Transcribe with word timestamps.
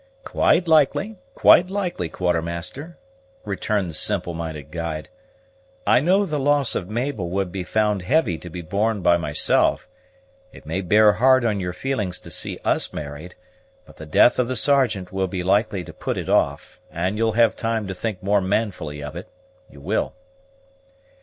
"Quite 0.25 0.67
likely, 0.67 1.17
quite 1.35 1.69
likely, 1.69 2.09
Quartermaster," 2.09 2.97
returned 3.45 3.87
the 3.87 3.93
simple 3.93 4.33
minded 4.33 4.71
guide; 4.71 5.09
"I 5.85 5.99
know 5.99 6.25
the 6.25 6.39
loss 6.39 6.73
of 6.73 6.89
Mabel 6.89 7.29
would 7.29 7.51
be 7.51 7.63
found 7.63 8.01
heavy 8.01 8.39
to 8.39 8.49
be 8.49 8.63
borne 8.63 9.01
by 9.03 9.17
myself. 9.17 9.87
It 10.51 10.65
may 10.65 10.81
bear 10.81 11.13
hard 11.13 11.45
on 11.45 11.59
your 11.59 11.73
feelings 11.73 12.17
to 12.21 12.31
see 12.31 12.57
us 12.65 12.91
married; 12.91 13.35
but 13.85 13.97
the 13.97 14.07
death 14.07 14.39
of 14.39 14.47
the 14.47 14.55
Sergeant 14.55 15.11
will 15.11 15.27
be 15.27 15.43
likely 15.43 15.83
to 15.83 15.93
put 15.93 16.17
it 16.17 16.29
off, 16.29 16.79
and 16.91 17.15
you'll 17.15 17.33
have 17.33 17.55
time 17.55 17.87
to 17.87 17.93
think 17.93 18.23
more 18.23 18.41
manfully 18.41 19.03
of 19.03 19.15
it, 19.15 19.29
you 19.69 19.79
will." 19.79 20.15